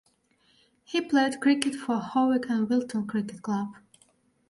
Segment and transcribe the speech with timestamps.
[0.83, 3.75] He played cricket for Hawick and Wilton cricket club.